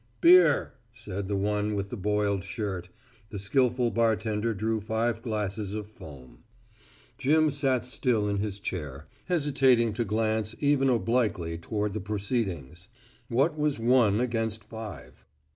[0.19, 2.89] "Beer," said the one with the boiled shirt.
[3.29, 6.39] The skillful bartender drew five glasses of foam.
[7.19, 12.89] Jim sat still in his chair, hesitating to glance even obliquely toward the proceedings.
[13.27, 15.23] What was one against five?